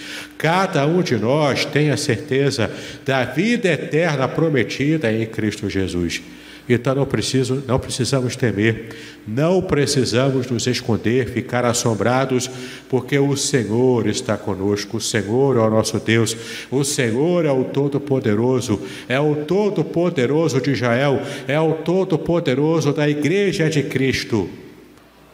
Cada 0.42 0.84
um 0.88 1.02
de 1.02 1.14
nós 1.14 1.64
tem 1.64 1.90
a 1.90 1.96
certeza 1.96 2.68
da 3.06 3.25
vida 3.25 3.68
eterna 3.68 4.26
prometida 4.26 5.12
em 5.12 5.25
Cristo 5.25 5.70
Jesus. 5.70 6.20
Então 6.68 6.96
não, 6.96 7.06
preciso, 7.06 7.62
não 7.64 7.78
precisamos 7.78 8.34
temer, 8.34 8.88
não 9.25 9.62
precisamos 9.62 10.50
nos 10.50 10.66
esconder, 10.66 11.28
ficar 11.28 11.64
assombrados, 11.64 12.50
porque 12.88 13.16
o 13.20 13.37
Senhor 13.37 14.08
está 14.08 14.37
conosco, 14.37 14.96
o 14.96 15.00
Senhor 15.00 15.56
é 15.56 15.61
o 15.61 15.70
nosso 15.70 16.00
Deus, 16.00 16.37
o 16.72 16.82
Senhor 16.82 17.44
é 17.44 17.52
o 17.52 17.62
Todo-Poderoso, 17.62 18.80
é 19.08 19.20
o 19.20 19.44
Todo-Poderoso 19.44 20.61
de 20.61 20.72
Israel, 20.72 21.22
é 21.46 21.61
o 21.61 21.75
Todo-Poderoso 21.75 22.92
da 22.92 23.08
Igreja 23.08 23.70
de 23.70 23.84
Cristo. 23.84 24.50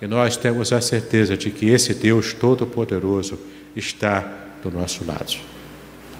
E 0.03 0.07
nós 0.07 0.37
temos 0.37 0.71
a 0.71 0.83
certeza 0.83 1.35
de 1.35 1.51
que 1.51 1.71
esse 1.71 1.95
Deus 1.95 2.35
Todo-Poderoso 2.35 3.39
está 3.75 4.48
do 4.63 4.71
nosso 4.71 5.05
lado. 5.05 5.37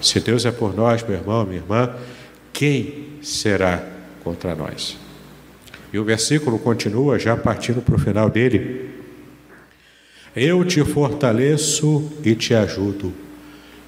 Se 0.01 0.19
Deus 0.19 0.45
é 0.45 0.51
por 0.51 0.75
nós, 0.75 1.03
meu 1.03 1.17
irmão, 1.17 1.45
minha 1.45 1.57
irmã, 1.57 1.93
quem 2.53 3.09
será 3.21 3.83
contra 4.23 4.55
nós? 4.55 4.97
E 5.91 5.99
o 5.99 6.03
versículo 6.03 6.59
continua, 6.59 7.17
já 7.17 7.35
partindo 7.35 7.81
para 7.81 7.95
o 7.95 7.99
final 7.99 8.29
dele. 8.29 8.89
Eu 10.35 10.63
te 10.63 10.83
fortaleço 10.85 12.11
e 12.23 12.35
te 12.35 12.53
ajudo. 12.53 13.11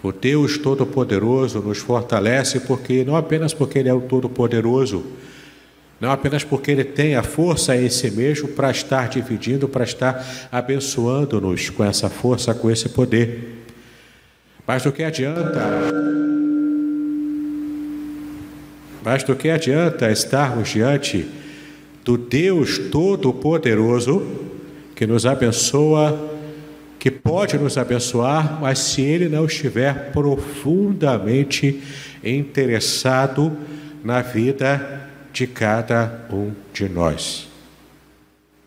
O 0.03 0.11
Deus 0.11 0.57
Todo-Poderoso 0.57 1.59
nos 1.59 1.77
fortalece 1.77 2.61
porque 2.61 3.05
não 3.05 3.15
apenas 3.15 3.53
porque 3.53 3.77
Ele 3.77 3.89
é 3.89 3.93
o 3.93 4.01
Todo-Poderoso, 4.01 5.05
não 5.99 6.11
apenas 6.11 6.43
porque 6.43 6.71
Ele 6.71 6.83
tem 6.83 7.15
a 7.15 7.21
força 7.21 7.77
em 7.77 7.87
si 7.87 8.09
mesmo 8.09 8.47
para 8.47 8.71
estar 8.71 9.07
dividindo, 9.07 9.69
para 9.69 9.83
estar 9.83 10.49
abençoando-nos 10.51 11.69
com 11.69 11.83
essa 11.83 12.09
força, 12.09 12.55
com 12.55 12.71
esse 12.71 12.89
poder. 12.89 13.60
Mas 14.71 14.83
do 14.83 14.91
que 14.93 15.03
adianta? 15.03 15.59
Mas 19.03 19.21
do 19.21 19.35
que 19.35 19.49
adianta 19.49 20.09
estarmos 20.09 20.69
diante 20.69 21.27
do 22.05 22.17
Deus 22.17 22.77
Todo-Poderoso 22.77 24.25
que 24.95 25.05
nos 25.05 25.25
abençoa, 25.25 26.17
que 26.97 27.11
pode 27.11 27.57
nos 27.57 27.77
abençoar, 27.77 28.61
mas 28.61 28.79
se 28.79 29.01
Ele 29.01 29.27
não 29.27 29.43
estiver 29.43 30.13
profundamente 30.13 31.83
interessado 32.23 33.51
na 34.01 34.21
vida 34.21 35.01
de 35.33 35.47
cada 35.47 36.27
um 36.31 36.51
de 36.73 36.87
nós. 36.87 37.49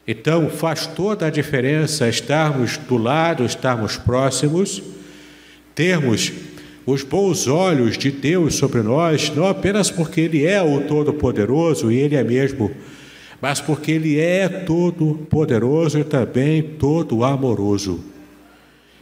Então 0.06 0.50
faz 0.50 0.86
toda 0.86 1.28
a 1.28 1.30
diferença 1.30 2.06
estarmos 2.10 2.76
do 2.76 2.98
lado, 2.98 3.42
estarmos 3.46 3.96
próximos, 3.96 4.82
termos 5.74 6.32
os 6.86 7.02
bons 7.02 7.46
olhos 7.46 7.96
de 7.96 8.10
Deus 8.10 8.54
sobre 8.54 8.82
nós, 8.82 9.34
não 9.34 9.46
apenas 9.46 9.90
porque 9.90 10.20
Ele 10.20 10.44
é 10.44 10.62
o 10.62 10.82
Todo-Poderoso 10.82 11.90
e 11.90 11.96
Ele 11.96 12.14
é 12.14 12.22
mesmo 12.22 12.70
mas 13.44 13.60
porque 13.60 13.92
Ele 13.92 14.18
é 14.18 14.48
todo 14.48 15.26
poderoso 15.28 15.98
e 15.98 16.04
também 16.04 16.62
todo 16.62 17.22
amoroso. 17.22 18.02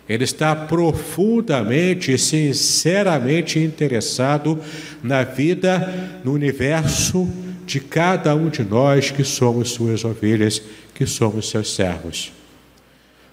Ele 0.08 0.24
está 0.24 0.56
profundamente 0.56 2.10
e 2.10 2.18
sinceramente 2.18 3.60
interessado 3.60 4.58
na 5.00 5.22
vida, 5.22 6.20
no 6.24 6.32
universo 6.32 7.28
de 7.64 7.78
cada 7.78 8.34
um 8.34 8.48
de 8.48 8.64
nós 8.64 9.12
que 9.12 9.22
somos 9.22 9.70
suas 9.70 10.04
ovelhas, 10.04 10.60
que 10.92 11.06
somos 11.06 11.48
seus 11.48 11.72
servos. 11.72 12.32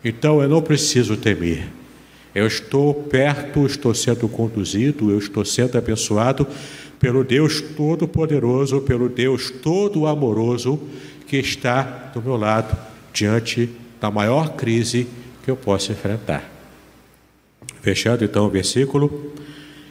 Então 0.06 0.44
eu 0.44 0.48
não 0.48 0.62
preciso 0.62 1.18
temer. 1.18 1.79
Eu 2.34 2.46
estou 2.46 2.94
perto, 2.94 3.66
estou 3.66 3.94
sendo 3.94 4.28
conduzido, 4.28 5.10
eu 5.10 5.18
estou 5.18 5.44
sendo 5.44 5.78
abençoado 5.78 6.48
pelo 7.00 7.24
Deus 7.24 7.62
Todo-Poderoso, 7.62 8.82
pelo 8.82 9.10
Deus 9.10 9.50
Todo-Amoroso 9.50 10.80
que 11.26 11.38
está 11.38 11.82
do 12.14 12.22
meu 12.22 12.36
lado 12.36 12.76
diante 13.14 13.70
da 14.02 14.10
maior 14.10 14.56
crise 14.56 15.08
que 15.44 15.52
eu 15.52 15.56
posso 15.56 15.92
enfrentar. 15.92 16.50
Fechando 17.82 18.24
então 18.24 18.46
o 18.46 18.50
versículo, 18.50 19.34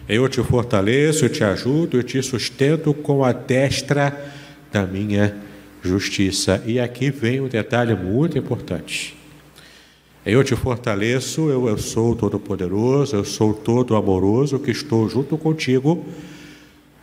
eu 0.09 0.28
te 0.28 0.42
fortaleço, 0.42 1.25
eu 1.25 1.28
te 1.28 1.45
ajudo, 1.45 1.99
eu 1.99 2.02
te 2.02 2.23
sustento 2.23 2.95
com 2.95 3.25
a 3.25 3.33
destra 3.33 4.33
da 4.73 4.87
minha 4.87 5.37
justiça. 5.83 6.62
E 6.66 6.80
aqui 6.80 7.11
vem 7.11 7.40
um 7.40 7.49
detalhe 7.49 7.95
muito 7.95 8.38
importante. 8.38 9.17
Eu 10.28 10.44
te 10.44 10.54
fortaleço, 10.54 11.49
eu, 11.49 11.68
eu 11.68 11.78
sou 11.78 12.14
todo-poderoso, 12.14 13.16
eu 13.16 13.25
sou 13.25 13.54
todo-amoroso, 13.54 14.58
que 14.58 14.71
estou 14.71 15.08
junto 15.08 15.38
contigo 15.38 16.06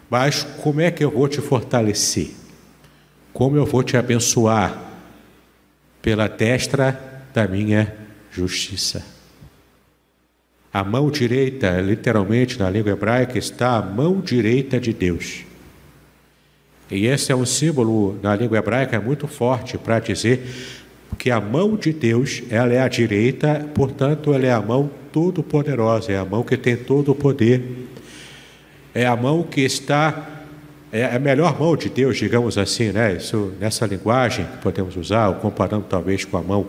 mas 0.09 0.43
como 0.43 0.81
é 0.81 0.91
que 0.91 1.03
eu 1.03 1.11
vou 1.11 1.27
te 1.27 1.41
fortalecer? 1.41 2.31
Como 3.33 3.57
eu 3.57 3.65
vou 3.65 3.83
te 3.83 3.97
abençoar? 3.97 4.81
Pela 6.01 6.27
destra 6.27 7.23
da 7.33 7.47
minha 7.47 7.93
justiça. 8.31 9.03
A 10.71 10.83
mão 10.83 11.09
direita, 11.09 11.81
literalmente 11.81 12.59
na 12.59 12.69
língua 12.69 12.91
hebraica, 12.91 13.37
está 13.37 13.77
a 13.77 13.81
mão 13.81 14.21
direita 14.21 14.79
de 14.79 14.93
Deus. 14.93 15.43
E 16.91 17.07
esse 17.07 17.31
é 17.31 17.35
um 17.35 17.45
símbolo 17.45 18.19
na 18.21 18.35
língua 18.35 18.59
hebraica 18.59 19.01
muito 19.01 19.27
forte 19.27 19.77
para 19.77 19.99
dizer 19.99 20.45
que 21.15 21.31
a 21.31 21.39
mão 21.39 21.75
de 21.75 21.91
Deus, 21.91 22.43
ela 22.49 22.73
é 22.73 22.79
a 22.79 22.87
direita, 22.87 23.67
portanto, 23.73 24.33
ela 24.33 24.45
é 24.45 24.51
a 24.51 24.61
mão 24.61 24.89
todo 25.11 25.41
poderosa, 25.41 26.11
é 26.11 26.17
a 26.17 26.25
mão 26.25 26.43
que 26.43 26.57
tem 26.57 26.75
todo 26.75 27.11
o 27.11 27.15
poder 27.15 27.85
é 28.95 29.05
a 29.05 29.15
mão 29.15 29.43
que 29.43 29.59
está 29.59 30.29
é 30.89 31.03
a 31.13 31.19
melhor 31.19 31.59
mão 31.59 31.75
de 31.75 31.89
Deus, 31.89 32.15
digamos 32.15 32.57
assim, 32.57 32.93
né? 32.93 33.17
Isso 33.17 33.51
nessa 33.59 33.85
linguagem 33.85 34.45
que 34.45 34.57
podemos 34.59 34.95
usar, 34.95 35.33
comparando 35.41 35.85
talvez 35.89 36.23
com 36.23 36.37
a 36.37 36.41
mão 36.41 36.65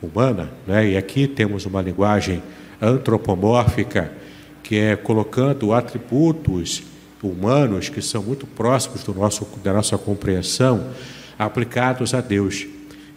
humana, 0.00 0.48
né? 0.66 0.88
E 0.88 0.96
aqui 0.96 1.28
temos 1.28 1.66
uma 1.66 1.82
linguagem 1.82 2.42
antropomórfica 2.80 4.10
que 4.62 4.78
é 4.78 4.96
colocando 4.96 5.74
atributos 5.74 6.82
humanos 7.22 7.90
que 7.90 8.00
são 8.00 8.22
muito 8.22 8.46
próximos 8.46 9.04
do 9.04 9.12
nosso 9.12 9.46
da 9.62 9.74
nossa 9.74 9.98
compreensão 9.98 10.88
aplicados 11.38 12.14
a 12.14 12.22
Deus. 12.22 12.66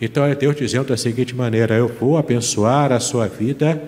Então 0.01 0.25
é 0.25 0.33
Deus 0.33 0.55
dizendo 0.55 0.87
da 0.87 0.97
seguinte 0.97 1.35
maneira: 1.35 1.75
eu 1.75 1.87
vou 1.87 2.17
abençoar 2.17 2.91
a 2.91 2.99
sua 2.99 3.27
vida 3.27 3.81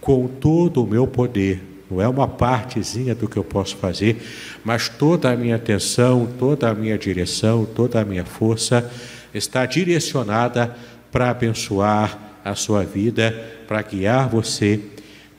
com 0.00 0.26
todo 0.26 0.82
o 0.82 0.86
meu 0.86 1.06
poder 1.06 1.60
não 1.90 2.00
é 2.00 2.08
uma 2.08 2.26
partezinha 2.26 3.14
do 3.14 3.28
que 3.28 3.36
eu 3.36 3.44
posso 3.44 3.76
fazer, 3.76 4.20
mas 4.64 4.88
toda 4.88 5.30
a 5.30 5.36
minha 5.36 5.56
atenção, 5.56 6.28
toda 6.38 6.68
a 6.68 6.74
minha 6.74 6.98
direção, 6.98 7.64
toda 7.64 8.00
a 8.00 8.04
minha 8.04 8.24
força 8.24 8.90
está 9.32 9.64
direcionada 9.64 10.74
para 11.12 11.30
abençoar 11.30 12.18
a 12.44 12.54
sua 12.54 12.84
vida, 12.84 13.32
para 13.68 13.82
guiar 13.82 14.28
você, 14.28 14.80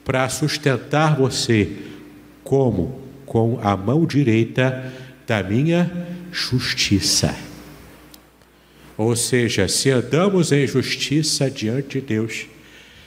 para 0.04 0.28
sustentar 0.28 1.16
você 1.16 1.70
como 2.42 2.98
com 3.26 3.58
a 3.62 3.76
mão 3.76 4.06
direita 4.06 4.90
da 5.26 5.42
minha 5.42 5.90
justiça. 6.32 7.47
Ou 8.98 9.14
seja, 9.14 9.68
se 9.68 9.90
andamos 9.90 10.50
em 10.50 10.66
justiça 10.66 11.48
diante 11.48 12.00
de 12.00 12.06
Deus, 12.06 12.46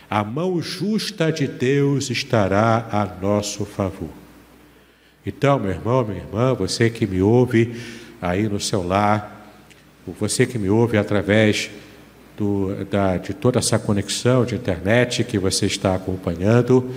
a 0.10 0.24
mão 0.24 0.62
justa 0.62 1.30
de 1.30 1.50
Deus 1.50 2.10
estará 2.10 2.88
a 2.90 3.06
nosso 3.22 3.66
favor. 3.66 4.10
Então, 5.26 5.60
meu 5.60 5.72
irmão, 5.72 6.06
minha 6.06 6.22
irmã, 6.22 6.54
você 6.54 6.90
que 6.90 7.06
me 7.06 7.22
ouve 7.22 7.76
aí 8.22 8.48
no 8.48 8.58
seu 8.58 8.82
lar, 8.88 9.54
você 10.18 10.46
que 10.46 10.58
me 10.58 10.70
ouve 10.70 10.98
através 10.98 11.70
do, 12.38 12.86
da, 12.86 13.18
de 13.18 13.34
toda 13.34 13.60
essa 13.60 13.78
conexão 13.78 14.46
de 14.46 14.56
internet 14.56 15.26
que 15.26 15.38
você 15.38 15.66
está 15.66 15.94
acompanhando, 15.94 16.90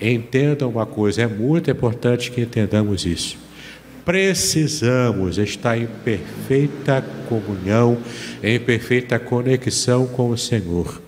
entenda 0.00 0.66
uma 0.66 0.86
coisa, 0.86 1.22
é 1.22 1.26
muito 1.26 1.70
importante 1.70 2.30
que 2.30 2.40
entendamos 2.40 3.04
isso. 3.04 3.36
Precisamos 4.04 5.38
estar 5.38 5.78
em 5.78 5.86
perfeita 6.04 7.04
comunhão, 7.28 7.98
em 8.42 8.58
perfeita 8.58 9.18
conexão 9.18 10.06
com 10.06 10.30
o 10.30 10.38
Senhor 10.38 11.00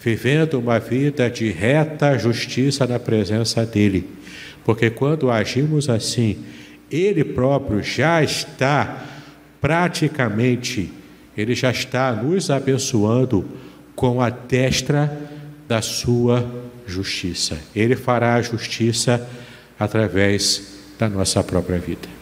vivendo 0.00 0.54
uma 0.54 0.78
vida 0.78 1.30
de 1.30 1.50
reta 1.50 2.18
justiça 2.18 2.86
na 2.86 2.98
presença 2.98 3.64
dEle. 3.66 4.08
Porque 4.64 4.88
quando 4.90 5.30
agimos 5.30 5.88
assim, 5.88 6.38
Ele 6.90 7.22
próprio 7.22 7.82
já 7.82 8.22
está 8.22 9.04
praticamente, 9.60 10.90
Ele 11.36 11.54
já 11.54 11.70
está 11.70 12.12
nos 12.12 12.50
abençoando 12.50 13.46
com 13.94 14.22
a 14.22 14.30
destra 14.30 15.14
da 15.68 15.82
sua 15.82 16.50
justiça. 16.86 17.58
Ele 17.76 17.94
fará 17.94 18.34
a 18.34 18.42
justiça 18.42 19.28
através 19.78 20.78
da 20.98 21.08
nossa 21.08 21.44
própria 21.44 21.78
vida. 21.78 22.19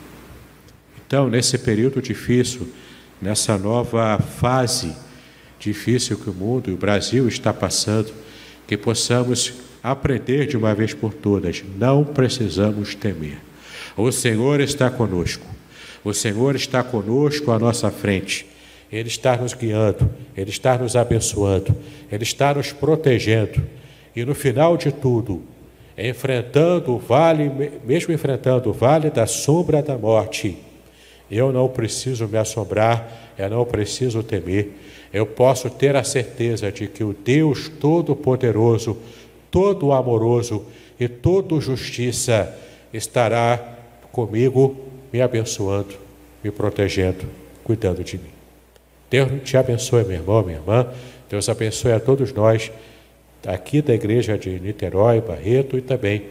Então, 1.09 1.27
nesse 1.27 1.57
período 1.57 2.03
difícil, 2.03 2.69
nessa 3.19 3.57
nova 3.57 4.19
fase, 4.19 4.95
difícil 5.59 6.19
que 6.19 6.29
o 6.29 6.35
mundo 6.35 6.69
e 6.69 6.75
o 6.75 6.77
Brasil 6.77 7.27
está 7.27 7.51
passando, 7.51 8.13
que 8.67 8.77
possamos 8.77 9.55
aprender 9.83 10.47
de 10.47 10.55
uma 10.55 10.75
vez 10.75 10.93
por 10.93 11.15
todas, 11.15 11.65
não 11.79 12.05
precisamos 12.05 12.95
temer. 12.95 13.39
O 13.97 14.13
Senhor 14.13 14.61
está 14.61 14.91
conosco. 14.91 15.47
O 16.05 16.13
Senhor 16.13 16.55
está 16.55 16.83
conosco 16.83 17.53
à 17.53 17.59
nossa 17.59 17.91
frente. 17.91 18.45
Ele 18.93 19.09
está 19.09 19.35
nos 19.35 19.55
guiando, 19.55 20.11
Ele 20.37 20.51
está 20.51 20.77
nos 20.77 20.95
abençoando, 20.95 21.75
Ele 22.13 22.23
está 22.23 22.53
nos 22.53 22.71
protegendo. 22.71 23.63
E 24.15 24.27
no 24.27 24.35
final 24.35 24.77
de 24.77 24.93
tudo, 24.93 25.43
enfrentando 25.97 26.93
o 26.93 26.99
vale, 26.99 27.51
mesmo 27.83 28.13
enfrentando 28.13 28.69
o 28.69 28.75
vale 28.75 29.09
da 29.09 29.27
sombra 29.27 29.83
da 29.83 29.97
morte, 29.97 30.68
eu 31.31 31.53
não 31.53 31.69
preciso 31.69 32.27
me 32.27 32.39
assombrar, 32.39 33.33
eu 33.39 33.49
não 33.51 33.65
preciso 33.65 34.23
temer, 34.23 34.71
eu 35.13 35.27
posso 35.27 35.71
ter 35.71 35.97
a 35.97 36.05
certeza 36.05 36.71
de 36.71 36.87
que 36.87 37.03
o 37.05 37.15
Deus 37.15 37.69
Todo-Poderoso 37.69 38.97
todo 39.51 39.93
amoroso 39.93 40.65
e 40.99 41.09
todo 41.09 41.61
justiça 41.61 42.57
estará 42.93 43.77
comigo, 44.13 44.77
me 45.13 45.21
abençoando, 45.21 45.95
me 46.43 46.51
protegendo, 46.51 47.27
cuidando 47.65 48.03
de 48.03 48.19
mim. 48.19 48.31
Deus 49.11 49.31
te 49.45 49.57
abençoe, 49.57 50.05
meu 50.05 50.17
irmão, 50.17 50.43
minha 50.43 50.59
irmã. 50.59 50.87
Deus 51.31 51.49
abençoe 51.49 51.93
a 51.93 52.01
todos 52.01 52.33
nós, 52.33 52.71
aqui 53.47 53.81
da 53.81 53.95
igreja 53.95 54.37
de 54.37 54.59
Niterói, 54.59 55.21
Barreto 55.21 55.79
e 55.79 55.83
também 55.83 56.25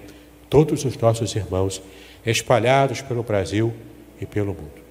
todos 0.49 0.85
os 0.85 0.97
nossos 0.97 1.35
irmãos 1.35 1.81
espalhados 2.25 3.01
pelo 3.01 3.23
Brasil 3.23 3.73
e 4.19 4.25
pelo 4.25 4.47
mundo. 4.47 4.86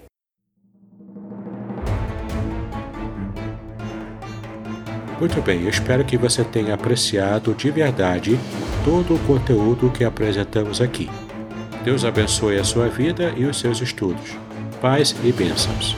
Muito 5.19 5.41
bem, 5.41 5.63
eu 5.63 5.71
espero 5.71 6.05
que 6.05 6.19
você 6.19 6.45
tenha 6.45 6.75
apreciado 6.75 7.55
de 7.55 7.71
verdade 7.71 8.39
todo 8.85 9.15
o 9.15 9.19
conteúdo 9.21 9.91
que 9.91 10.05
apresentamos 10.05 10.81
aqui. 10.81 11.09
Deus 11.83 12.05
abençoe 12.05 12.59
a 12.59 12.65
sua 12.65 12.89
vida 12.89 13.33
e 13.37 13.45
os 13.45 13.59
seus 13.59 13.81
estudos. 13.81 14.37
Paz 14.81 15.17
e 15.25 15.33
bênçãos. 15.33 15.97